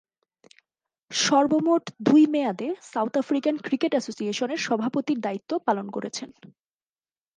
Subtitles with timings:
[1.11, 6.29] সর্বমোট দুই মেয়াদে সাউথ আফ্রিকান ক্রিকেট অ্যাসোসিয়েশনের সভাপতির দায়িত্ব পালন করেছেন।